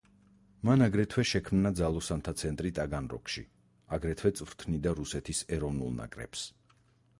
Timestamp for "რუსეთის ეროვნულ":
5.03-5.97